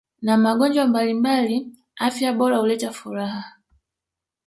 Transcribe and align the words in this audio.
na 0.25 0.33
magonjwa 0.43 0.83
mbalimbali 0.91 1.57
afya 2.07 2.29
bora 2.37 2.55
huleta 2.61 2.89
furaha 2.97 3.43